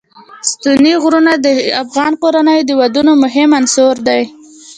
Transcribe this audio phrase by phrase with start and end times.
[0.51, 1.47] ستوني غرونه د
[1.83, 4.21] افغان کورنیو د دودونو مهم عنصر دی.